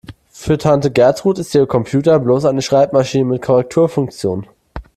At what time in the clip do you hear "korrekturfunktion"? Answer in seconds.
3.43-4.47